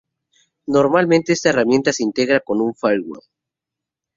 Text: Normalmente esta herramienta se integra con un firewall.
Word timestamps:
Normalmente 0.65 1.31
esta 1.33 1.49
herramienta 1.49 1.93
se 1.93 2.01
integra 2.01 2.39
con 2.39 2.59
un 2.59 2.73
firewall. 2.73 3.21